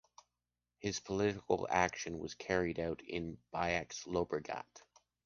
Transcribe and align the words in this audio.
His 0.79 0.99
political 0.99 1.67
action 1.69 2.17
was 2.17 2.33
carried 2.33 2.79
out 2.79 3.03
in 3.03 3.37
Baix 3.53 4.05
Llobregat. 4.07 4.65